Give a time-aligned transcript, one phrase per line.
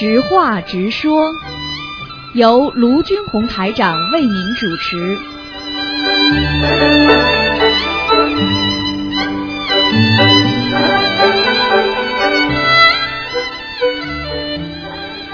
[0.00, 1.30] 直话直说，
[2.32, 5.18] 由卢军红台长为您主持。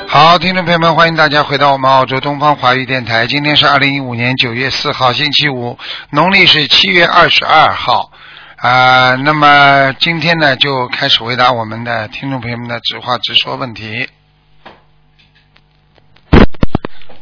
[0.09, 3.29] 好，听众朋友们，欢迎大家回到我们澳洲东方华语电台。
[3.29, 5.79] 今天是二零一五年九月四号，星期五，
[6.11, 8.11] 农历是七月二十二号。
[8.57, 14.09] 啊、那么今天呢，就开始回答我们的听众朋友们的直话直说问题。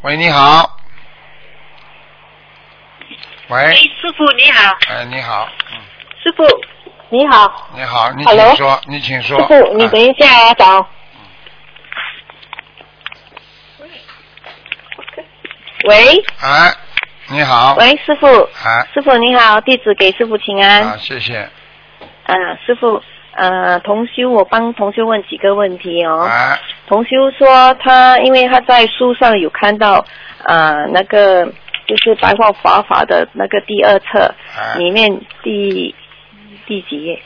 [0.04, 0.78] 喂，你好。
[3.48, 5.80] 喂哎，，师傅你好，哎，你好，嗯，
[6.22, 6.44] 师傅
[7.08, 8.22] 你好，你好，你？
[8.22, 9.40] 请说，你请说。
[9.40, 10.86] 师傅你啊等一下啊，找。
[15.88, 16.74] 喂哎，
[17.28, 17.74] 你好。
[17.76, 18.26] 喂，师傅，
[18.62, 20.82] 哎，师傅你好，地址给师傅请安。
[20.82, 21.48] 啊，谢谢。
[22.24, 23.02] 嗯、师傅，
[23.36, 26.26] 呃，同修，我帮同修问几个问题哦。
[26.30, 30.04] 哎，同修说他，因为他在书上有看到，
[30.44, 31.44] 呃，那个
[31.86, 35.94] 就是白话佛法的那个第二册哎，里面第
[36.66, 37.20] 第几页？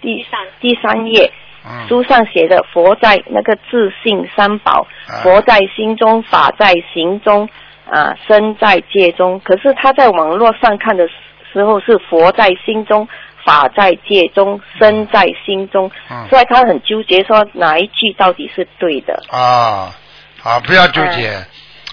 [0.00, 1.30] 第三第三页，
[1.66, 7.48] 嗯，书上写的“佛在那个自信三宝，啊佛在心中，法在行中，
[7.90, 9.38] 啊，身在戒中”。
[9.44, 11.06] 可是他在网络上看的
[11.52, 13.06] 时候是“佛在心中，
[13.48, 19.22] 法在戒中，身在心中”，嗯所以他很纠结，说哪一句到底是对的？
[19.30, 19.94] 啊，
[20.42, 21.42] 好，不要纠结。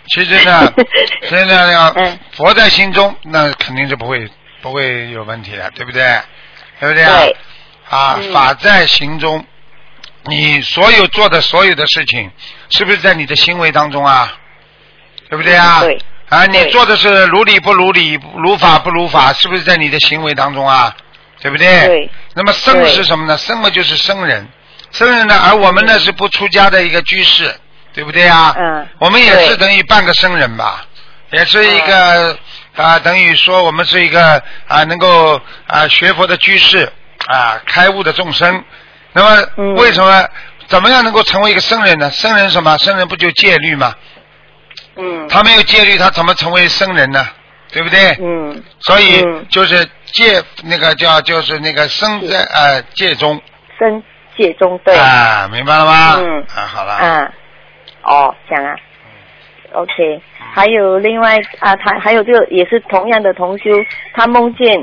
[0.08, 0.72] 其实呢，
[1.24, 4.30] 现在要嗯佛在心中，那肯定是不会
[4.62, 6.04] 不会有问题的，对不对？
[6.80, 7.20] 对不对啊？
[7.22, 7.36] 对，
[7.90, 9.44] 啊，嗯法在行中，
[10.26, 12.30] 你所有做的所有的事情，
[12.70, 14.38] 是不是在你的行为当中啊？
[15.30, 15.80] 对不对啊？
[15.82, 15.98] 对。
[16.28, 20.96] 啊，你做的是如理不如理，如法不如法，是不是在你的行为当中啊？
[21.42, 21.88] 对不对？
[21.88, 22.10] 对。
[22.34, 23.38] 那么僧是什么呢？
[23.38, 24.48] 僧嘛就是僧人，
[24.92, 27.54] 僧人呢，而我们呢是不出家的一个居士，
[27.94, 28.54] 对不对啊？
[28.58, 30.86] 嗯我们也是等于半个僧人吧，
[31.32, 32.38] 也是一个
[32.76, 36.92] 啊、等于说我们是一个啊、能够啊、学佛的居士
[37.28, 38.64] 啊、开悟的众生。
[39.14, 40.28] 那么、嗯为什么
[40.68, 42.10] 怎么样能够成为一个僧人呢？
[42.12, 42.78] 僧人什么？
[42.80, 43.94] 僧人不就戒律吗？
[44.98, 47.26] 嗯，他没有戒律，他怎么成为僧人呢？
[47.76, 48.00] 对不对？
[48.20, 48.64] 嗯。
[48.80, 49.46] 所以嗯。
[49.50, 53.40] 就是戒那个叫就是那个生在呃戒中。
[53.78, 54.02] 生
[54.38, 54.96] 戒中对。
[54.96, 56.16] 啊，明白了吗？
[56.18, 56.40] 嗯。
[56.56, 56.94] 啊，好了。
[56.94, 57.34] 啊，
[58.04, 58.76] 哦，这样啊。
[59.74, 60.22] OK，
[60.54, 63.72] 还有另外啊，他还有这个也是同样的同修，
[64.14, 64.74] 他梦见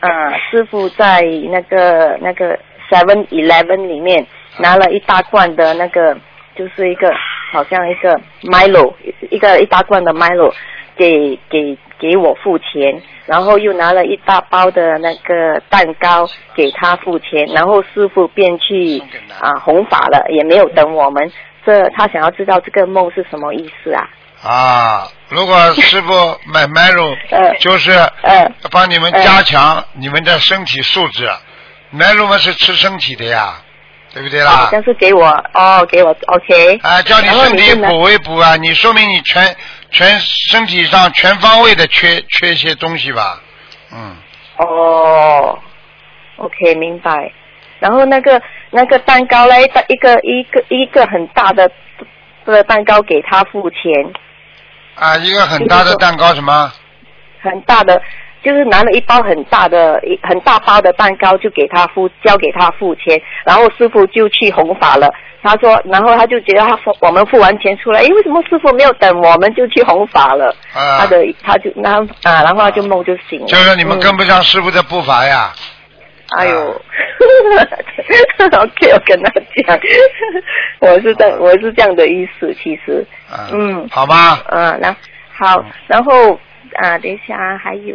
[0.00, 0.10] 呃
[0.50, 2.58] 师傅在那个那个
[2.90, 4.26] Seven Eleven 里面
[4.58, 6.14] 拿了一大罐的那个，
[6.54, 7.10] 就是一个
[7.52, 8.92] 好像一个 Milo，
[9.30, 10.52] 一个一大罐的 Milo
[10.96, 19.02] 给给给我付钱，然后又拿了一大包的那个蛋糕给他付钱，然后师傅便去
[19.40, 21.32] 啊弘法了，也没有等我们。
[21.66, 24.08] 这他想要知道这个梦是什么意思啊？
[24.42, 26.12] 啊，如果师傅
[26.52, 31.28] 买买乳呃，就是呃帮你们加强你们的身体素质。
[31.90, 33.54] 买入嘛是吃身体的呀，
[34.12, 34.70] 对不对啦好？
[34.70, 36.76] 像是给我哦，给我 OK。
[36.82, 38.56] 啊，叫你身体补一补啊！
[38.56, 39.56] 你说明你全
[39.94, 43.40] 全身体上全方位的缺缺一些东西吧？
[43.92, 44.16] 嗯，
[44.58, 45.58] 哦
[46.36, 47.30] ，OK，明白。
[47.78, 51.70] 然后那个那个蛋糕嘞，一个一个一个很大的
[52.44, 54.12] 的蛋糕给他付钱，
[54.96, 56.72] 啊，一个很大的蛋糕什么？
[57.40, 58.02] 很大的，
[58.42, 65.08] 就是拿了一包很大的一很大包的蛋糕就给他付交给他付钱，然后师傅就去弘法了。
[65.44, 70.46] 他说，然后他就觉得他付我们付完钱出来，诶，为什么师傅没有等我们就去弘法了？
[70.74, 70.98] 啊。
[71.00, 73.46] 他的他就那啊，然后他就梦就醒了。
[73.46, 75.52] 就是你们嗯跟不上师傅的步伐呀。
[76.30, 76.70] 哎呦，
[78.58, 79.30] OK，我跟他
[79.66, 79.78] 讲，
[80.80, 83.86] 我是这我是这样的意思，其实，啊，嗯。
[83.90, 84.42] 好吧。
[84.48, 84.90] 嗯，那
[85.32, 85.58] 好。
[85.58, 86.32] 嗯，然后
[86.82, 87.94] 啊，等一下啊还有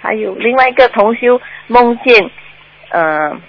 [0.00, 2.30] 还有另外一个同修梦见，
[2.90, 3.40] 嗯、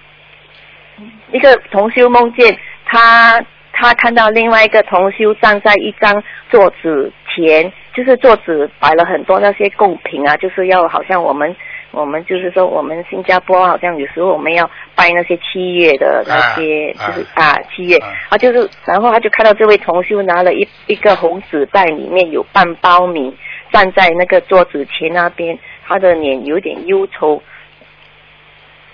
[1.33, 2.57] 一个同修梦见
[2.91, 11.55] 他他看到另外一个同修站在一张桌子前，就是桌子摆了很多那些贡品啊，就是要好像我们
[11.91, 18.07] 我们就是说我们新加坡好像有时候我们要拜那些七月的那些，啊就是啊七月啊。
[18.29, 23.35] 啊就是，然后他就看到这位同修拿了一一个红纸袋，里面有半包米，
[23.71, 25.57] 站在那个桌子前那边，
[25.87, 27.41] 他的脸有点忧愁，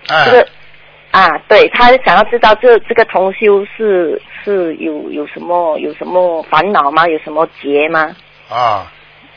[0.09, 0.25] 啊。
[0.25, 0.47] 这个
[1.15, 7.07] 啊，对他想要知道这这个同修是是有有什么有什么烦恼吗？
[7.07, 8.13] 有什么结吗？
[8.49, 8.91] 啊，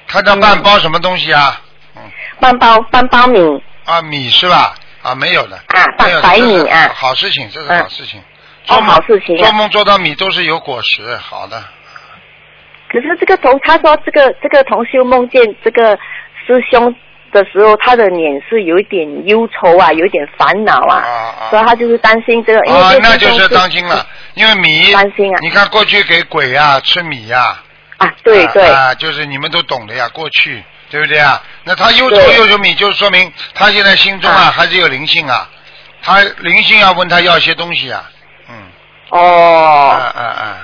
[0.09, 1.61] 看到半包什么东西啊？
[1.95, 2.03] 嗯，
[2.41, 4.75] 半包半包米啊，米是吧？
[5.03, 8.25] 啊，没有的，啊没有白米啊好事情，这是嗯好事情，哦，
[8.65, 9.43] 做梦好事情啊。
[9.45, 11.63] 做梦做到米都是有果实，好的。
[12.91, 15.97] 可是这个同他说这个这个同修梦见这个
[16.45, 16.93] 师兄
[17.33, 21.11] 的时候，他的脸是有一点忧愁啊，有一点烦恼啊，啊
[21.41, 21.51] 啊。
[21.51, 25.39] 所以他就是担心这个，因为啊这，个那就是师兄当心了，因为米，担心啊。
[25.41, 27.61] 你看过去给鬼啊、吃米呀、
[27.99, 31.43] 啊，对对，啊，啊就是你们都懂的呀，过去对不对啊？
[31.65, 32.37] 那他忧愁对。
[32.37, 34.51] 忧愁米，就说明他现在心中啊啊。
[34.51, 35.49] 还是有灵性啊，
[36.03, 38.11] 他灵性要问他要一些东西啊，
[38.49, 38.55] 嗯，
[39.11, 40.55] 哦、嗯嗯嗯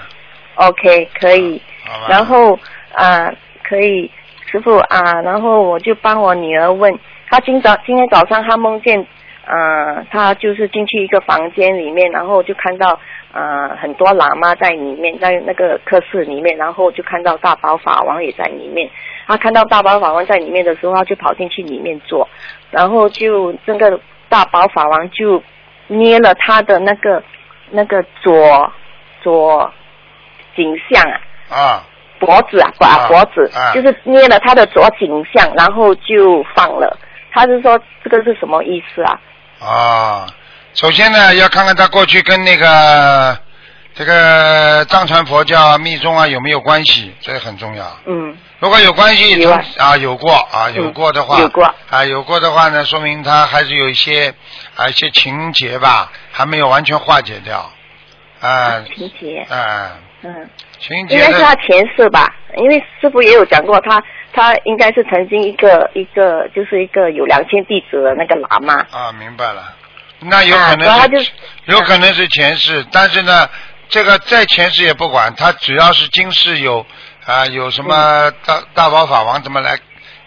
[0.56, 2.08] ，o k 可以，好。
[2.08, 2.58] 然后
[2.94, 3.28] 啊、
[3.68, 4.10] 可以，
[4.54, 6.96] 师傅啊，然后我就帮我女儿问，
[7.28, 9.04] 她今早今天早上她梦见，
[9.44, 12.96] 呃，她就是进去一个房间里面，然后就看到
[13.32, 18.88] 呃很多喇嘛在里面，在那个课室里面，然后就看到大宝法王也在里面。
[19.26, 22.28] 她看到大宝法王在里面的时候，她就跑进去里面坐，
[22.70, 23.98] 然后就这个
[24.28, 25.42] 大宝法王就
[25.88, 27.20] 捏了他的那个
[27.70, 28.72] 那个左
[29.20, 29.68] 左
[30.54, 31.02] 颈项
[31.50, 31.58] 啊。
[31.58, 31.82] 啊
[32.24, 36.98] 脖子啊，把啊脖子、啊就是捏了他的左颈项，然后就放了。
[37.32, 39.20] 他是说这个是什么意思啊？
[39.60, 40.26] 啊，
[40.74, 43.36] 首先呢，要看看他过去跟那个
[43.94, 47.84] 这个藏传佛教密宗啊有没有关系，这个很重要。
[48.06, 54.34] 嗯，如果有关系，有啊啊有过啊有过的话，有过啊有过的话呢，说明他还是有一些
[54.76, 57.70] 啊一些情节吧，还没有完全化解掉。
[58.40, 68.74] 啊情节，啊，嗯，情节应该是他前世吧，因为师傅也有讲过，他他应该是曾经一个一个就是一个有两千弟子的那个喇嘛。
[68.90, 69.74] 啊明白了，
[70.20, 71.30] 那有可啊能是、
[71.66, 73.48] 有可能是前世，但是呢，
[73.88, 76.84] 这个在前世也不管，他只要是今世有
[77.24, 79.78] 啊有什么大、大宝法王怎么来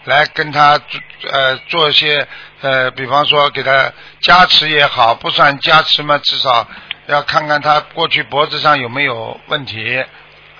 [0.04, 1.00] 来跟他做
[1.30, 2.26] 呃做一些
[2.60, 6.66] 呃，比方说给他加持也好，不算加持嘛，至少
[7.06, 10.04] 要看看他过去脖子上有没有问题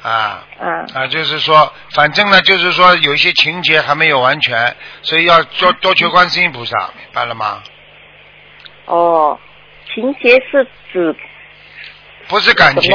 [0.08, 0.44] 啊。
[0.58, 7.62] 啊啊，就是说，反正呢，就是说有一些情节还没有完全，所以要多多求观世音菩萨，明白了吗？
[8.86, 9.38] 哦，
[9.94, 11.14] 情节是指
[12.26, 12.94] 不是感情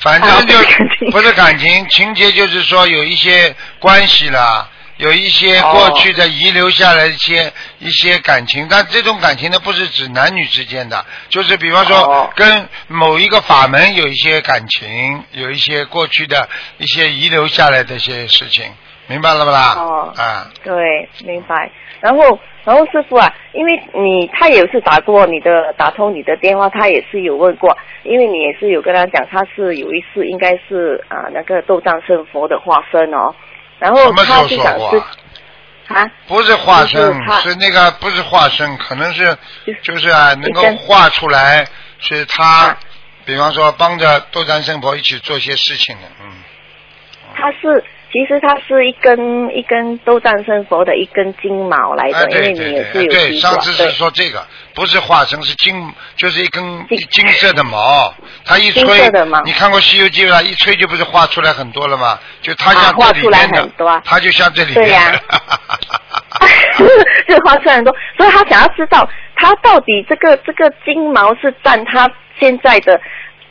[0.00, 4.68] 反正就啊不是感情不是感情，情节就是说有一些关系了，
[5.00, 5.72] 有一些哦。
[5.72, 12.30] 过去的遗留下来一些、一些感情，但这种感情呢，不是指男女之间的，就是比方说哦。
[12.36, 16.48] 跟某一个法门有一些感情，有一些过去的
[16.78, 18.64] 一些遗留下来的一些事情，
[19.08, 19.74] 明白了不啦？
[19.76, 20.12] 哦。
[20.16, 21.70] 啊，对，明白。
[22.00, 33.34] 然后，然后师傅啊，因为你他也是打过你的打通你的电话，他也是有问过，因为你也是有跟他讲，他是有一次应该是啊、那个斗战胜佛的化身哦，
[33.80, 34.98] 然后什么时他就想候说过是
[35.92, 36.00] 啊？
[36.02, 37.00] 啊，不是化身
[37.42, 39.36] 是，那个不是化身，可能是
[39.66, 41.66] 就就是啊，能够根画出来，
[41.98, 42.78] 是他啊，
[43.24, 46.30] 比方说帮着斗战胜佛一起做些事情的，嗯，
[47.34, 58.12] 他是其实它是一根一根斗战胜佛的一根金毛来的，哎，因为对对你也是对，对，有提过上次是说这个，不是化身，是金，就是一根金金色的毛，
[58.44, 60.42] 它一金吹色的毛，你看过《西游记》了？
[60.42, 62.18] 一吹就不是画出来很多了吗？
[62.42, 65.20] 就它啊像这里画出来边的很多，它就像这里边对呀的。
[67.28, 72.98] 这花出来很多，所以他想要知道他到底这个这个金毛是占他现在的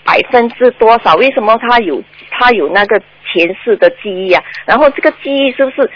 [0.03, 1.15] 百分之多少？
[1.15, 2.01] 为什么他有
[2.31, 2.99] 他有那个
[3.31, 4.43] 前世的记忆啊？
[4.65, 5.89] 然后这个记忆是不是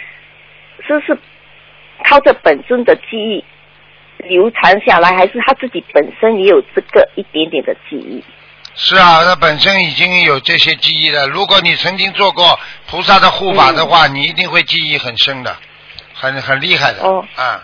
[0.86, 1.18] 是不是
[2.06, 3.44] 靠着本尊的记忆
[4.18, 8.24] 流传下来，还是他自己本身也有这个一点点的记忆？
[8.76, 11.28] 是啊，他本身已经有这些记忆了。
[11.28, 12.60] 如果你曾经做过
[12.90, 15.56] 菩萨的护法的话，你一定会记忆很深的，
[16.14, 17.04] 很很厉害的。
[17.04, 17.62] 哦啊，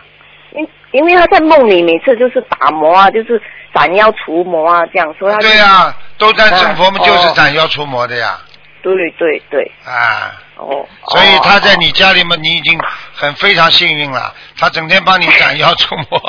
[0.56, 3.42] 因因为他在梦里每次就是打磨啊，就是
[3.74, 8.40] 斩妖除魔啊，这样说他就对呀、斗战胜佛就是哦斩妖除魔的呀。
[8.82, 11.78] 对对对，啊，哦，所以他在哦。
[11.80, 12.80] 你家里嘛，你已经
[13.14, 14.34] 很非常幸运了。
[14.58, 16.20] 他整天帮你斩妖除魔。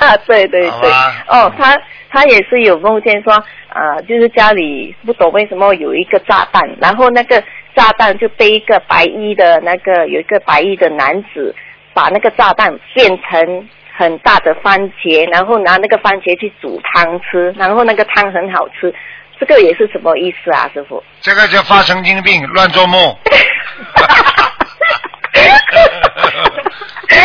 [0.00, 0.90] 啊，对对对，
[1.28, 1.76] 哦，他
[2.10, 3.32] 他也是有梦见说，
[3.68, 7.42] 啊，就是家里不懂为什么有一个炸弹，然后那个
[7.74, 11.54] 炸弹就被一个白衣的那个有一个白衣的男子
[11.94, 18.94] 把那个炸弹变成很大的番茄，然后拿那个番茄去煮汤吃，然后那个汤很好吃，
[19.38, 21.02] 这个也是什么意思啊，师傅？
[21.20, 23.16] 这个叫发神经病，乱做梦。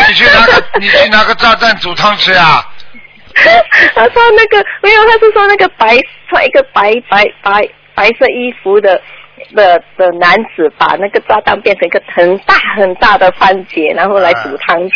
[0.08, 2.64] 你去拿个，你去拿个炸弹煮汤吃啊？
[3.94, 5.96] 他说那个没有，他是说那个白
[6.28, 9.00] 穿一个白白白白色衣服的
[9.54, 14.94] 的的男子把那个炸弹变成一个很大很大的番茄，然后来煮汤吃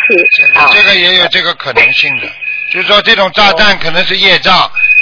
[0.59, 0.69] 啊。
[0.71, 2.27] 这个也有这个可能性的，
[2.71, 4.53] 就是说这种炸弹可能是业障，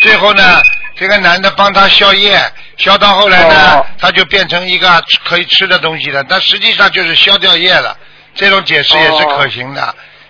[0.05, 0.61] 最后呢，
[0.93, 2.37] 这个男的帮他消业，
[2.77, 4.87] 消到后来呢，哦他就变成一个
[5.23, 7.97] 可以吃的东西了，但实际上就是消掉业了。
[8.35, 9.81] 这种解释也是可行的。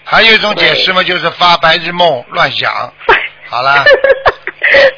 [0.06, 2.72] 还有一种解释嘛，就是发白日梦、乱想。
[3.50, 3.84] 好了，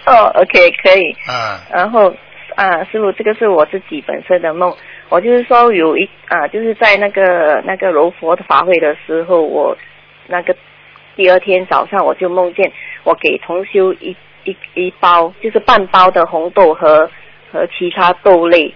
[0.05, 1.15] 哦，OK，可以。
[1.27, 2.13] 嗯，然后
[2.55, 4.72] 啊，师傅，这个是我自己本身的梦。
[5.10, 9.75] 我就是说有一啊，就是在那个那个柔佛的法会的时候，我
[10.27, 10.55] 那个
[11.15, 12.72] 第二天早上我就梦见
[13.03, 14.15] 我给同修一
[14.48, 17.10] 一一包，就是半包的红豆和
[17.51, 18.74] 和其他豆类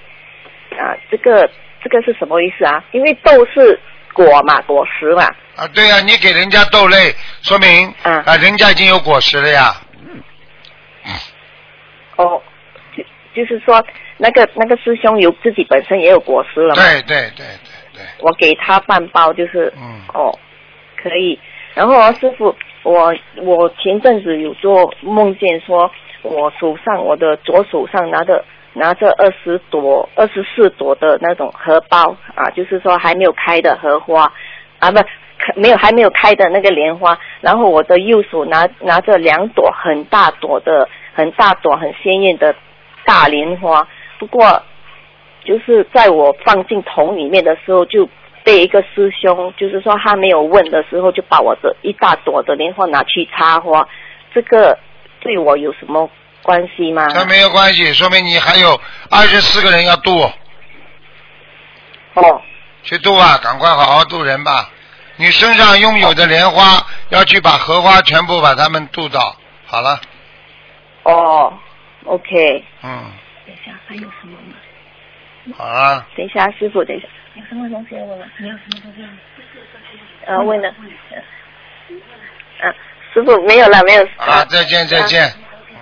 [0.72, 1.50] 啊，这个
[1.82, 2.84] 这个是什么意思啊？
[2.92, 3.80] 因为豆是
[4.13, 5.24] 果嘛，果实嘛。
[5.56, 9.74] 啊，对呀、你给人家豆类，说明嗯啊，人家已经有果实了呀。
[12.18, 12.42] 哦，
[12.96, 13.84] 就就是说
[14.18, 16.84] 那个那个师兄有自己本身也有果实了嘛？
[16.84, 20.38] 对对对对对，我给他半包，就是嗯哦，
[21.01, 21.40] 可以。
[21.74, 25.92] 然后啊，师傅，我我前阵子有做梦见说，
[26.24, 34.32] 我手上我的左手上拿着拿着二十朵、二十四朵的那种荷包啊，就是说还没有开的荷花
[34.80, 35.00] 啊，不，
[35.56, 37.18] 没有还没有开的那个莲花。
[37.42, 42.56] 然后我的右手拿拿着两朵很大朵的、很大朵、很鲜艳的
[43.06, 43.88] 大莲花。
[44.18, 44.64] 不过
[45.44, 48.08] 就是在我放进桶里面的时候，就
[48.43, 53.88] 被一个师兄，就是说他没有问的时候，就把我的一大朵的莲花拿去插花，
[54.33, 54.77] 这个
[55.19, 56.10] 对我有什么
[56.41, 57.07] 关系吗？
[57.13, 58.79] 那没有关系，说明你还有
[59.10, 60.21] 二十四个人要渡，
[62.15, 62.41] 哦
[62.83, 64.69] 去渡啊，赶快好好渡人吧。
[65.17, 69.36] 你身上拥有的莲花，要去把荷花全部把它们渡到。
[69.67, 70.01] 好了，
[71.03, 71.53] 哦
[72.05, 73.12] ，OK，嗯，
[73.45, 74.55] 等一下还有什么吗？
[75.57, 78.25] 好了，等一下，师傅，等一下，有什么东西要问吗？
[78.38, 79.17] 没有什么东西要问。
[80.27, 80.69] 呃，问了。
[82.62, 82.69] 啊，
[83.13, 84.03] 师傅没有了，没有。
[84.17, 85.24] 啊，再见再见，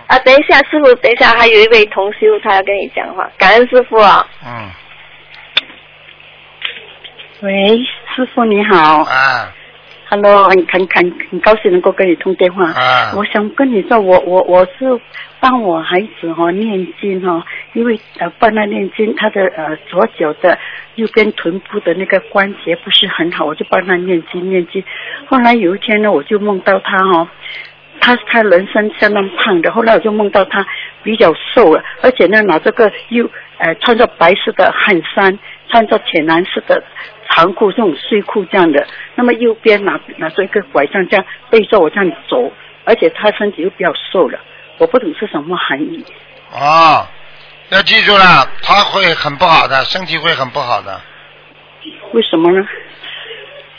[0.08, 4.26] 啊，等一下，师傅，等一下，还有一位同修，他要跟你讲话，感恩师傅啊。
[4.46, 4.72] 嗯，
[7.42, 7.78] 喂，
[8.16, 9.54] 师傅你好啊，
[10.10, 12.66] ，Hello，很很很很高兴能够跟你通电话。
[12.72, 15.00] 啊我想跟你说，我我我是
[15.40, 20.58] 帮我孩子哈、念经哈、因为呃帮他念经，他的呃左脚的
[20.96, 24.84] 右边臀部的那个关节不是很好，我就帮他念经念经。
[25.28, 27.30] 后来有一天呢，我就梦到他哈、
[28.02, 30.66] 他他人生相当胖的，后来我就梦到他
[31.04, 35.38] 比较瘦了，而且呢拿这个又呃穿着白色的汗衫，
[35.70, 36.84] 穿着浅蓝色的
[37.36, 42.52] 长裤这种睡裤这样的，那么右边拿拿着一个拐杖这样背着我这样走，
[42.86, 44.40] 而且他身体又比较瘦了，
[44.78, 46.04] 我不懂是什么含义。
[46.52, 47.08] 哦，
[47.70, 51.00] 要记住了，他会很不好的，身体会很不好的。
[52.14, 52.68] 为什么呢？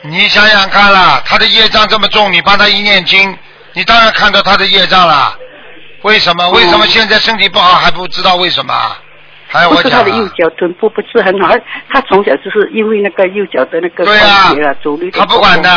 [0.03, 3.37] 你想想看啦，他的业障这么重，你帮他一念经，
[3.75, 5.37] 你当然看到他的业障了。
[6.03, 6.49] 为什么？
[6.51, 8.73] 为什么现在身体不好还不知道为什么？
[9.53, 10.05] 还要不是我讲啊？
[10.05, 11.53] 他的右脚臀部不是很好，
[11.89, 15.69] 他从小就是因为那个右脚的那个对呀、关节啊，走路他不管的，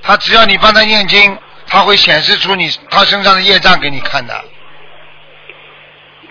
[0.00, 1.36] 他只要你帮他念经，
[1.66, 4.44] 他会显示出你他身上的业障给你看的，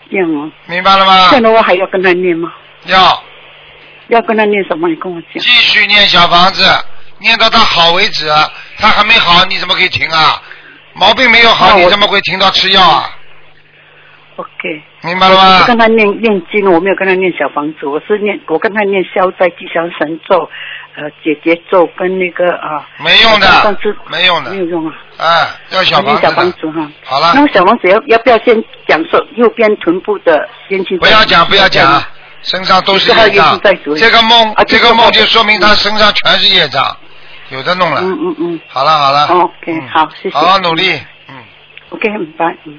[0.09, 0.49] 这样哦。
[0.67, 1.27] 明白了吗？
[1.29, 2.53] 现在我还要跟他念吗？
[2.85, 3.23] 要
[4.07, 4.87] 要跟他念什么？
[4.87, 5.43] 你跟我讲。
[5.43, 6.63] 继续念小房子，
[7.19, 8.27] 念到他好为止。
[8.77, 10.41] 他还没好，你怎么可以停啊？
[10.93, 13.09] 毛病没有好，你怎么会停到吃药啊
[14.37, 14.83] ？OK。
[15.01, 15.65] 明白了吗我？
[15.67, 20.49] 跟他念念经，我没有跟他念小房子，我是念我跟他念消灾吉祥神咒，
[20.95, 22.85] 呃解结咒跟那个啊。
[23.03, 24.93] 没用的上次没用的没有用啊。
[25.17, 26.51] 哎，要小房子念小房。
[26.51, 26.91] 子哈。
[27.05, 30.97] 好了那，个小房子要要不要先讲说右边臀部的先去？
[30.97, 32.03] 不要讲，不要讲，
[32.41, 33.59] 身上都是业障。
[33.97, 36.97] 这个梦啊，这个梦就说明他身上全是业障，
[37.51, 38.01] 有的弄了。
[38.01, 39.27] 嗯嗯嗯好了好了。
[39.27, 40.99] OK，嗯好谢谢好好努力。
[41.29, 41.35] 嗯。
[41.91, 42.77] ，OK，明白，嗯。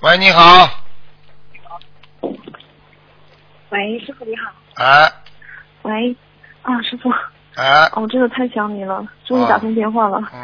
[0.00, 0.70] 喂，你好。
[3.70, 4.52] 喂，师傅你好。
[4.76, 5.12] 哎
[5.82, 6.16] 喂，
[6.62, 7.10] 啊，师傅，
[7.56, 7.84] 哎。
[7.92, 10.18] 哦，真的太想你了，终于打通电话了。
[10.32, 10.40] 嗯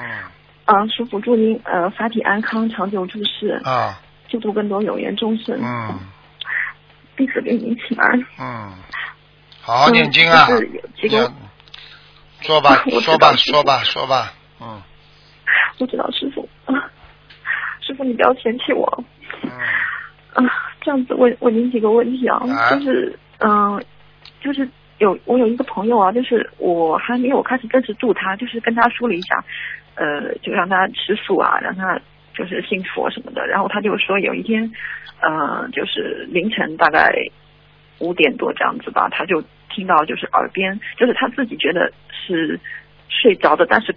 [0.64, 5.56] 啊，师傅，祝您呃法体安康，长久住世，啊救度更多有缘众生。
[5.62, 5.99] 嗯
[7.16, 8.18] 弟子给您请安。
[8.40, 8.73] 嗯，
[9.62, 11.08] 好好念经啊嗯就是有几！
[11.08, 11.32] 个
[12.40, 14.82] 说吧 说吧说吧说吧，嗯
[15.78, 16.75] 我知道师傅啊，
[17.80, 19.24] 师傅你不要嫌弃我嗯
[20.35, 20.45] 啊。
[20.81, 23.83] 这样子问问您几个问题啊，啊就是嗯、
[24.43, 29.43] 就是有我有一个朋友啊，就是我还没有开始正式住他，就是跟他说了一下，
[29.95, 31.99] 呃，就让他吃素啊，让他
[32.35, 33.47] 就是信佛什么的。
[33.47, 34.71] 然后他就说有一天，
[35.21, 37.14] 呃，就是凌晨大概
[38.00, 42.61] 五点多这样子吧，他就听到就是耳边，就是他自己觉得是
[43.09, 43.95] 睡着的，但是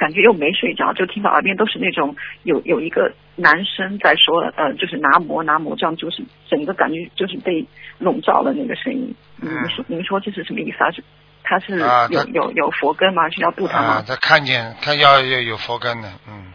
[0.00, 7.66] 感觉又没睡着，就听到耳边都是那种有有一个男生在说，呃，就是拿摩拿摩，这样就是整个感觉就是被
[7.98, 9.14] 笼罩了那个声音。
[9.42, 10.90] 嗯，嗯您说您说这是什么意思啊？
[10.90, 11.04] 是
[11.44, 11.78] 他是
[12.08, 13.28] 有有有佛根吗？
[13.28, 14.04] 是要度他啊吗，？
[14.08, 16.52] 他看见他要要有佛根的，嗯，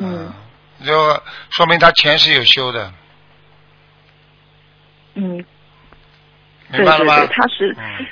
[0.00, 0.32] 嗯
[0.84, 0.92] 就
[1.50, 2.92] 说明他前世有修的，
[5.14, 5.44] 嗯，明
[6.72, 7.16] 对白了吗？
[7.18, 7.72] 对对，他是。
[7.78, 8.06] 嗯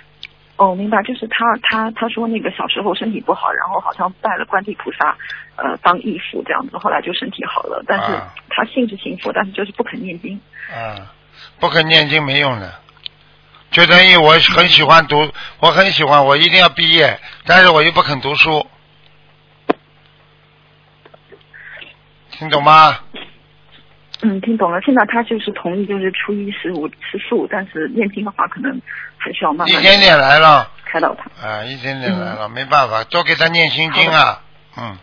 [0.59, 5.17] 哦，明白，就是他他他说那个小时候身体不好，然后好像拜了观地菩萨，
[5.55, 7.81] 呃，当义父这样子，后来就身体好了。
[7.87, 10.39] 但是啊他信是信佛，但是就是不肯念经。
[10.69, 11.15] 啊，
[11.61, 12.75] 不肯念经没用的，
[13.71, 18.67] 就等于我很喜欢读，我很喜欢，我一定要毕业，但是我又不肯读书，
[22.33, 22.99] 听懂吗？
[24.23, 24.81] 嗯，听懂了。
[24.83, 28.81] 现在他就是同意，就是初一十五吃素，但是念经的话，可能
[29.17, 31.47] 还需要慢慢一点点来了，开导他。
[31.47, 34.43] 啊，一点点来了，没办法，多给他念心经啊，
[34.77, 34.99] 嗯，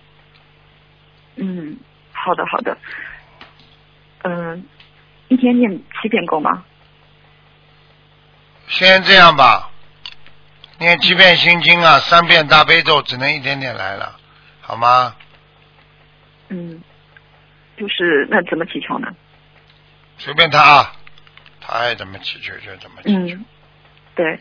[1.38, 1.78] 嗯，
[2.12, 2.78] 好的好的。
[4.24, 4.66] 嗯、
[5.28, 6.66] 一天念七遍够吗？
[8.68, 9.70] 先这样吧，
[10.80, 14.18] 念七遍心经啊，三遍大悲咒，只能一点点来了，
[14.60, 15.16] 好吗？
[16.50, 16.82] 嗯，
[17.78, 19.08] 就是那怎么祈求呢？
[20.18, 20.92] 随便他啊，
[21.60, 23.46] 他爱怎么祈求就怎么祈求，嗯，
[24.16, 24.40] 对，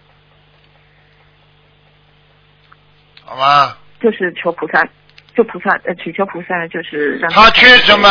[3.25, 3.77] 好吗？
[4.01, 4.87] 就是求菩萨，
[5.35, 8.09] 就菩萨呃祈求菩萨，就是让他缺什么，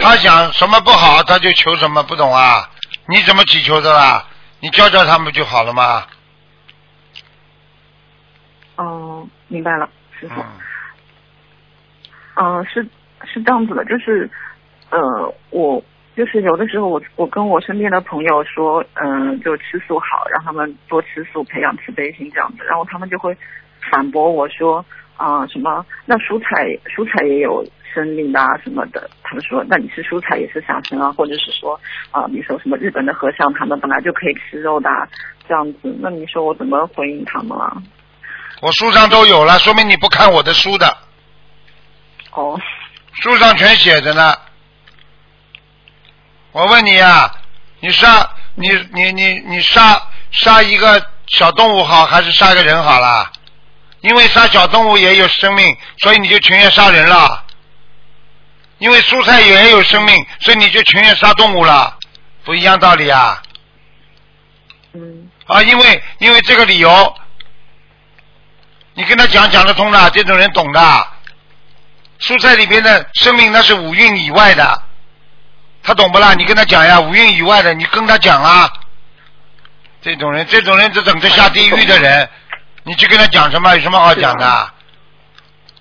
[0.00, 2.68] 他想什么不好，他就求什么，不懂啊？
[3.06, 4.24] 你怎么祈求的啦？
[4.60, 6.06] 你教教他们就好了吗。
[8.76, 10.40] 哦，明白了，师傅。
[10.40, 10.46] 嗯，
[12.36, 12.86] 嗯、是
[13.24, 14.30] 是这样子的，就是
[14.90, 15.82] 呃，我
[16.16, 23.36] 就是有的时候我我跟我身边的朋友说，嗯、就吃素好，让他们多吃素，培养慈悲心这样子，然后他们就会
[23.90, 24.84] 反驳我说，
[25.16, 31.78] 啊、什么那蔬菜蔬菜也有生命的啊什么的，他们说那你吃蔬菜也是杀生啊，或者是说
[32.10, 35.08] 啊、你说什么日本的和尚他们本来就可以吃肉的、啊、
[35.48, 37.72] 这样子，那你说我怎么回应他们啊？
[38.60, 40.86] 我书上都有了，说明你不看我的书的，
[42.32, 42.60] 哦，
[43.12, 44.34] 书上全写着呢。
[46.52, 47.32] 我问你啊，
[47.80, 53.30] 你杀你你你你杀杀一个小动物好，还是杀个人好啦？
[54.00, 57.44] 因为杀小动物也有生命，所以你就情愿杀人了。
[58.78, 61.98] 因为蔬菜也有生命，所以你就情愿杀动物了，
[62.44, 63.42] 不一样道理啊！
[64.94, 67.14] 嗯啊，因为因为这个理由，
[68.94, 71.08] 你跟他讲讲得通的，这种人懂的。
[72.20, 74.82] 蔬菜里边的生命那是五蕴以外的，
[75.90, 76.34] 他懂不啦？
[76.34, 78.72] 你跟他讲呀，五蕴以外的，你跟他讲啊。
[80.00, 82.28] 这种人，这种人就等着下地狱的人，
[82.84, 83.74] 你去跟他讲什么？
[83.74, 84.70] 有什么好讲的？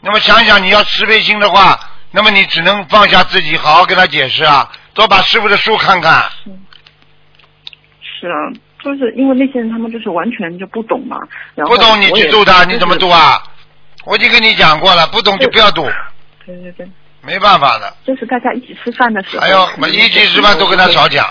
[0.01, 6.27] 那么想想你要慈悲心的话，那么你只能放下自己，好好跟他解释啊，多把师傅的书看看。
[8.19, 8.33] 是啊，
[8.83, 11.19] 就是因为那些人他们就是完全就不懂嘛，
[11.53, 13.43] 然后不懂你去度他，就是你怎么度啊？
[14.05, 15.87] 我已经跟你讲过了，不懂就不要度，
[16.45, 16.89] 对对对，
[17.21, 17.93] 没办法的。
[18.05, 21.27] 就是大家一起吃饭的时候，还有可能一起吃饭都跟他少讲，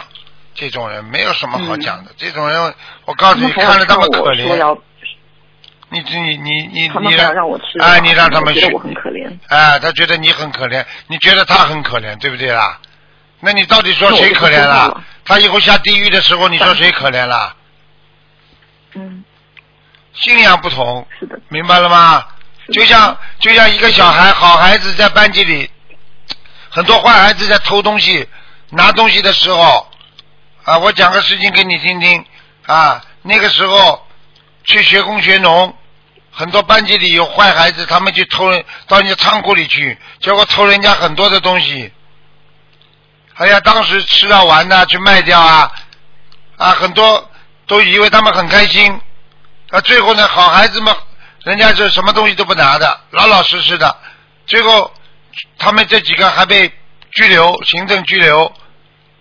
[0.55, 2.11] 这种人没有什么好讲的。
[2.17, 2.75] 这种人，
[3.05, 4.79] 我告诉你，看着他们可怜，，
[5.91, 9.27] 你你你你他们你还要让我吃，哎，你让他们去我很可怜。
[9.49, 12.79] 哎，他觉得你很可怜，你觉得他很可怜，对不对啦？
[13.41, 15.05] 那你到底说谁可怜了了？
[15.25, 17.55] 他以后下地狱的时候，你说谁可怜了？
[18.95, 19.25] 嗯，
[20.13, 22.27] 信仰不同，是的，明白了吗？
[22.67, 25.71] 是就像就像一个小孩，好孩子在班级里，
[26.71, 28.29] 很多坏孩子在偷东西、
[28.71, 29.91] 拿东西的时候，
[30.65, 32.25] 啊，我讲个事情给你听听
[32.67, 33.03] 啊。
[33.23, 34.07] 那个时候
[34.65, 35.75] 去学工学农，
[36.31, 38.51] 很多班级里有坏孩子，他们去偷
[38.87, 41.93] 到人家仓库里去，结果偷人家很多的东西。
[43.35, 45.73] 哎呀，当时吃啊玩呐、去卖掉啊，
[46.57, 47.31] 啊，很多
[47.67, 49.01] 都以为他们很开心，
[49.71, 50.95] 啊，最后呢，好孩子们，
[51.45, 53.97] 人家是什么东西都不拿的，老老实实的，
[54.47, 54.93] 最后
[55.59, 56.69] 他们这几个还被
[57.13, 58.53] 拘留，行政拘留。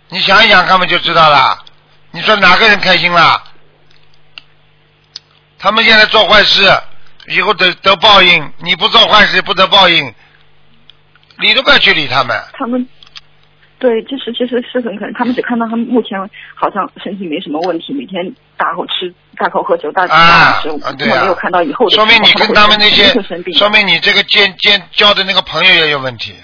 [0.09, 1.57] 你想一想，他们就知道了。
[2.11, 3.43] 你说哪个人开心了？
[5.59, 6.63] 他们现在做坏事，
[7.27, 10.13] 以后得得报应；你不做坏事，不得报应。
[11.39, 12.35] 理都不要去理他们。
[12.53, 12.87] 他们。
[13.79, 16.17] 对，就是其实是很可能，他们只看到他们目前
[16.55, 23.13] 好像身体没什么问题，每天大口吃、大口喝酒、大吃大吃，啊，对啊，他们没有看到以后的说明你跟他们那些
[23.53, 26.35] 说明你这个见见交的那个朋友也有问题。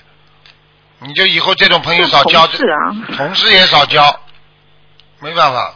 [0.99, 4.21] 你就以后这种朋友少交，是啊，同事也少交，
[5.19, 5.75] 没办法。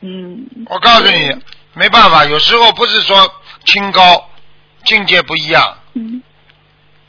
[0.00, 0.46] 嗯。
[0.70, 1.36] 我告诉你，
[1.74, 3.30] 没办法，有时候不是说
[3.66, 4.30] 清高，
[4.84, 6.22] 境界不一样，嗯，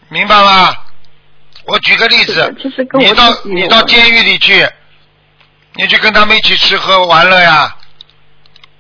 [0.10, 0.76] 明白吗？
[1.66, 2.54] 我举个例子，
[3.00, 4.68] 你到你到监狱里去，
[5.76, 7.74] 你去跟他们一起吃喝玩乐呀，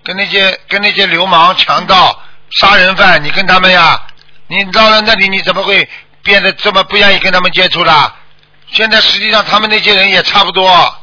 [0.03, 2.19] 跟那些跟那些流氓、强盗、
[2.51, 4.01] 杀人犯，你跟他们呀，
[4.47, 5.87] 你到了那里你怎么会
[6.23, 8.15] 变得这么不愿意跟他们接触啦？
[8.67, 10.95] 现在实际上他们那些人也差不多，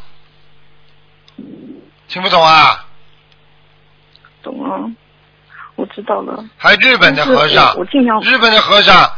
[2.08, 2.84] 听不懂啊？
[4.42, 4.80] 懂啊，
[5.76, 6.44] 我知道了。
[6.56, 7.84] 还有日本的和尚我
[8.22, 9.12] 日本的和尚，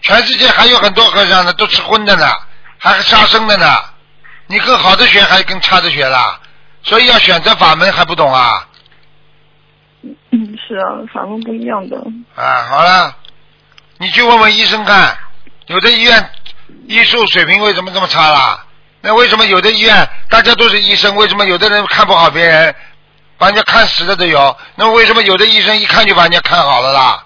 [0.00, 2.32] 全世界还有很多和尚呢，都吃荤的呢，
[2.78, 3.66] 还杀生的呢。
[4.46, 6.40] 你更好的学，还更差的学啦。
[6.82, 8.66] 所以要选择法门，还不懂啊？
[10.02, 11.96] 嗯，是啊，反正不一样的。
[12.34, 13.16] 啊，好了，
[13.98, 15.16] 你去问问医生看，
[15.66, 16.30] 有的医院
[16.86, 18.66] 医术水平为什么这么差啦？
[19.00, 22.74] 那为什么有的医院大家都是医生，为什么有的人看不好别人，
[23.38, 24.56] 把人家看死的都有？
[24.76, 27.24] 那为什么有的医生一看就把人家看好了啦？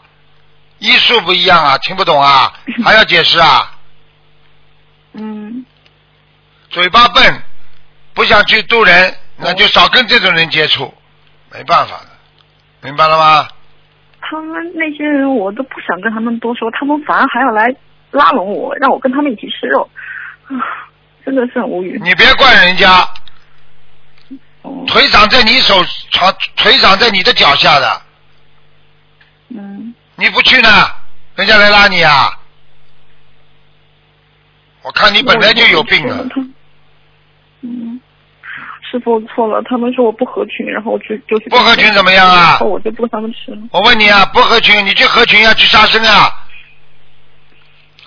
[0.79, 2.53] 医术不一样啊，听不懂啊，
[2.85, 3.73] 还要解释啊？
[5.12, 5.65] 嗯，
[6.69, 7.43] 嘴巴笨，
[8.12, 10.93] 不想去渡人，那就少跟这种人接触，
[11.51, 12.09] 没办法的，
[12.87, 13.49] 明白了吗？
[14.20, 17.75] 他们那些人我都不想跟他们多说，他们反而还要来
[18.12, 19.90] 拉拢我，让我跟他们一起吃肉，
[20.44, 20.55] 啊，
[21.25, 22.01] 真的是很无语。
[22.01, 23.09] 你别怪人家，
[24.62, 25.75] 哦，腿长在你手，
[26.12, 28.03] 长腿长在你的脚下的，
[29.49, 30.68] 嗯，你不去呢，
[31.35, 32.31] 人家来拉你啊！
[34.83, 36.29] 我看你本来就有病啊了。！
[37.62, 37.96] 嗯，
[38.90, 43.59] 师傅我错了，他们说我不合群，然后我就就去不合群怎么样啊然后我就不跟他们吃了。
[43.72, 46.46] 我问你啊，不合群，你去合群要去杀生啊？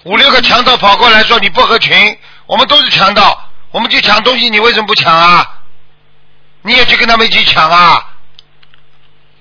[0.05, 5.45] 五六个强盗跑过来说你不合群，我们都是强盗，我们去抢东西，你为什么不抢啊？
[6.61, 8.05] 你也去跟他们一起抢啊？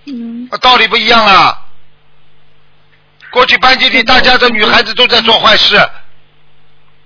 [0.07, 1.57] 嗯道理不一样啊。
[3.31, 5.77] 过去班级里大家的女孩子都在做坏事，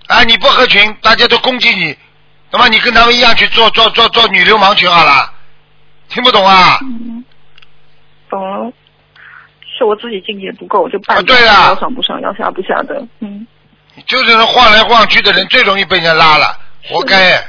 [0.07, 1.99] 啊，你不合群，大家都攻击你，
[2.53, 5.33] 那么你跟他们一样去做做做做女流氓去好了，
[6.09, 6.79] 听不懂啊？
[6.83, 7.25] 嗯，
[8.29, 8.71] 懂了。
[9.79, 13.03] 是我自己境界不够，就半啊对啊要上不上，要下不下的。
[13.21, 13.47] 嗯，
[14.07, 17.43] 就这种晃来晃去的人最容易被人家拉了，活该。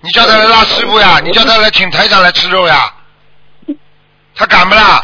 [0.00, 2.92] 你叫他来拉师傅呀，你叫他来请台长来吃肉呀，
[4.34, 5.00] 他敢不啦？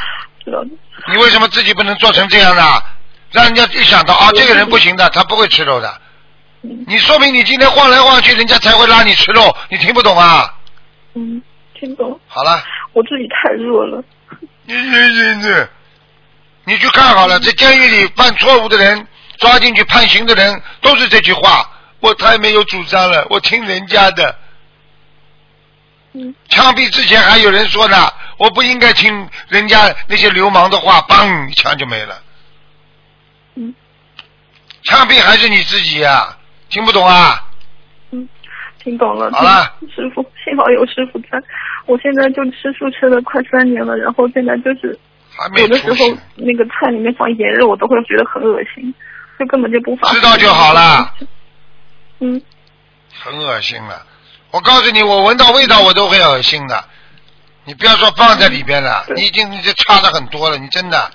[1.12, 2.82] 你为什么自己不能做成这样呢？
[3.30, 6.00] 让人家一想到啊，这个人不行的，他不会吃肉的。
[6.62, 10.54] 嗯你说明你今天晃来晃去，人家才会拉你吃肉，你听不懂啊？
[11.14, 11.42] 嗯，
[11.74, 12.18] 听懂。
[12.26, 14.02] 好了，我自己太弱了。
[14.64, 15.66] 你你你你，
[16.64, 19.06] 你去看好了，在监狱里犯错误的人，
[19.38, 24.36] 抓进去判刑的人，都是这句话：我太没有主张了，我听人家的。
[26.14, 32.22] 嗯枪毙之前还有人说呢，我不应该听人家那些流氓的话，嘣，一枪就没了。
[33.54, 33.74] 嗯
[34.84, 36.35] 枪毙还是你自己呀、
[36.68, 37.42] 听不懂啊？
[38.10, 38.28] 嗯，
[38.82, 39.30] 听懂了。
[39.32, 41.42] 好了师傅， 幸好有师傅在。
[41.86, 44.98] 我现在就吃素吃了快三年了，然后现在就是
[45.36, 48.92] 还没有的时候，那个菜里面放一点肉，我都会觉得很恶心，
[49.38, 50.12] 就根本就不放。
[50.12, 51.14] 知道就好了。
[52.18, 52.42] 嗯，
[53.22, 54.04] 很恶心了。
[54.50, 56.84] 我告诉你，我闻到味道我都会恶心的。
[57.64, 61.10] 你不要说放在里边了，对你已经你这差的很多了，你真的。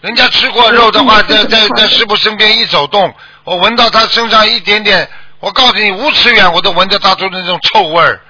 [0.00, 5.08] 人家吃过肉的话，在在在师傅身边一走动，我闻到他身上一点点，
[5.40, 8.20] 我告诉你，五尺远我都闻得到出那种臭味儿。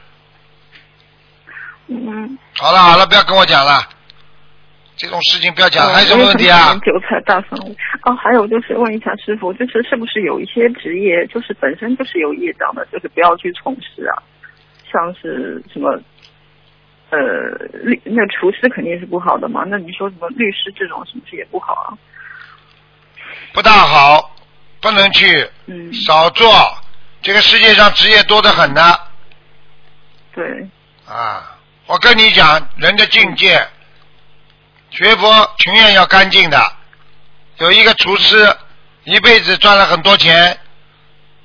[1.88, 3.82] 嗯，好了好了，不要跟我讲了，
[4.96, 5.86] 这种事情不要讲。
[5.86, 6.72] 呃还有什么问题啊？
[6.84, 7.76] 韭菜大蒜味。
[8.04, 14.22] 哦，还有就是问一下师傅，就是是不是有一些职业就是本身就是有业障的，就是不要去从事啊？
[14.92, 16.00] 像是什么，
[17.10, 17.18] 呃，
[17.82, 19.64] 律那厨师肯定是不好的嘛。
[19.66, 21.98] 那你说什么律师这种是不是也不好啊？
[23.52, 24.29] 不大好，
[24.80, 26.78] 不能去，嗯，少做。
[27.22, 28.98] 这个世界上职业多得很呢。
[30.34, 30.44] 对，
[31.06, 33.68] 啊，我跟你讲，人的境界，
[34.90, 36.72] 学佛情愿要干净的。
[37.58, 38.56] 有一个厨师，
[39.04, 40.58] 一辈子赚了很多钱，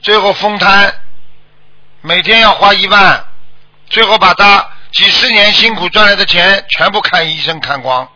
[0.02, 0.94] 最后封摊，
[2.02, 3.26] 每天要花一万，
[3.90, 8.08] 最后把他几十年辛苦赚来的钱全部看医生看光，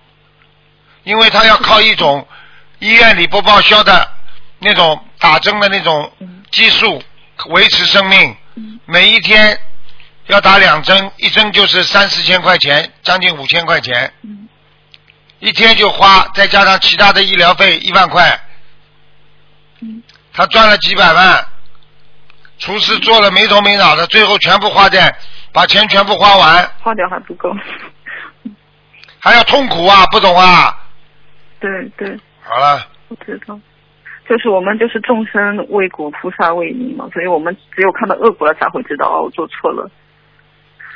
[1.03, 2.25] 因为他要靠一种
[2.77, 4.09] 医院里不报销的
[4.59, 6.11] 那种打针的那种
[6.51, 7.01] 激素
[7.47, 8.37] 维持生命，
[8.85, 9.59] 每一天
[10.27, 14.47] 要打两针，一针就是三四千块钱，将近五千块钱，嗯
[15.39, 18.39] 一天就花，再加上其他的医疗费一万块，
[19.81, 21.45] 嗯他赚了几百万。
[22.57, 25.15] 厨师做了没头没脑的，最后全部花在，
[25.53, 27.49] 把钱全部花完，花掉还不够。
[29.17, 30.77] 还要痛苦啊，不懂啊？
[31.61, 33.57] 对对，好了，我知道，
[34.29, 39.89] 就是我们就是众生为果，菩萨为因嘛，所以我们只有看到恶果了才会知道哦，我做错了，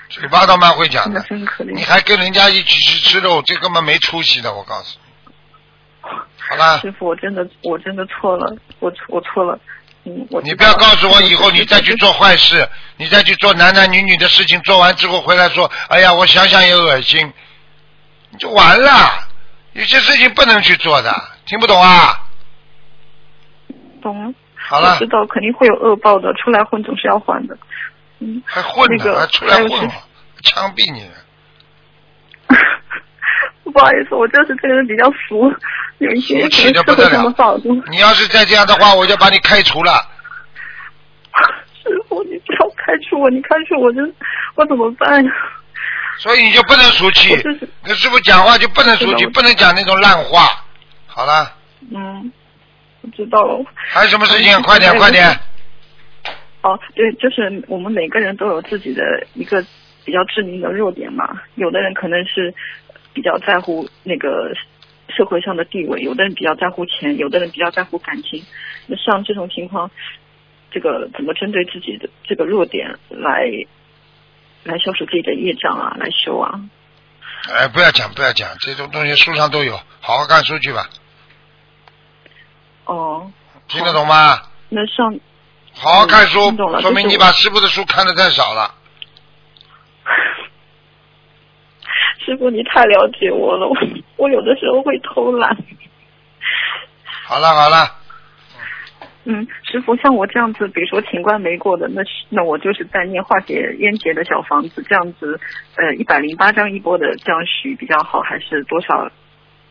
[0.09, 1.73] 嘴巴倒蛮会讲真的的，真可怜。
[1.73, 6.11] 你还跟人家一起去吃肉，这根本没出息的，我告诉你。
[6.47, 9.59] 好了，师傅，我真的我真的错了，我错我错了，
[10.03, 17.33] 嗯，我你不要告诉我以后你再去做坏事，你再去做男男女女的事情，做完之后回来说，哎呀，我想想也恶心，
[18.29, 19.27] 你就完了。
[19.71, 21.11] 有些事情不能去做的，
[21.47, 22.19] 听不懂啊？
[24.03, 27.57] 懂了，好了我知，道肯定会有恶报的，出来混总是要还的，
[28.19, 29.91] 嗯，还混呢，那个还出来混了，
[30.43, 31.09] 枪毙你！
[33.71, 35.51] 不好意思，我就是这个人比较俗，
[35.97, 37.83] 有一些俗气可能社会得不得了上的法度。
[37.89, 39.93] 你要是再这样的话，我就把你开除了。
[41.81, 44.13] 师傅，你不要开除我，你开除我真，
[44.55, 45.31] 我怎么办呀？
[46.19, 50.63] 所以你就不能俗气我就是，跟师傅讲话就不能俗气，不能讲那种烂话。
[51.07, 51.51] 好了，
[51.91, 52.42] 嗯，我
[53.15, 53.63] 知道了。
[53.75, 54.51] 还有什么事情？
[54.53, 55.27] 嗯快点，快点！
[56.61, 59.63] 哦，对，就是我们每个人都有自己的一个
[60.05, 61.41] 比较致命的弱点嘛。
[61.55, 62.53] 有的人可能是
[63.13, 64.53] 比较在乎那个
[65.09, 68.43] 社会上的地位，有的人比较在乎钱，有的人比较在乎感情。
[68.87, 69.91] 那像这种情况，
[70.71, 73.49] 这个怎么针对自己的这个弱点来
[74.63, 76.61] 来消除自己的业障啊，来修啊？
[77.53, 80.87] 哎，不要讲，不要讲，这种东西书上都有，好好看书去吧，
[82.85, 83.31] 哦，
[83.67, 84.39] 听得懂吗？
[84.69, 85.19] 那上
[85.75, 88.73] 好好看书说明你把师傅的书看的太少了。
[92.25, 93.75] 师傅，你太了解我了，我
[94.17, 95.55] 我有的时候会偷懒。
[97.25, 97.95] 好了好了，
[99.25, 105.39] 嗯，师傅，像我这样子，比如说情关没过的，那是那我就是在念化解冤结的小房子，这样子，
[105.75, 109.09] 呃，一百零八张一波的这样许比较好，还是多少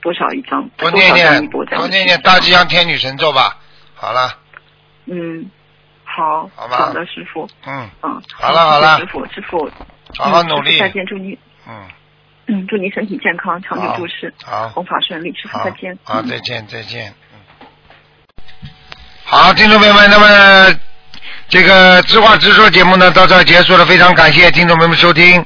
[0.03, 0.69] 多少一张？
[0.77, 3.57] 多念念多念念大吉祥天女神咒吧。
[3.95, 4.37] 好了，
[5.07, 5.49] 嗯，
[6.05, 9.71] 好，好吧好的，师傅，嗯，嗯，好了好了师傅，师傅，
[10.19, 10.89] 好好努力再。
[10.89, 11.39] 见，祝你，
[11.69, 11.87] 嗯，
[12.49, 17.15] 嗯，祝您身体健康，长好久住世，好弘法顺利，师傅再见，，好，嗯再见，再见。
[17.33, 17.39] 嗯，
[19.25, 20.77] 好，听众朋友们，那么
[21.49, 25.45] 这个知话直说节目呢到这儿结束了，非常感谢听众朋友们收听。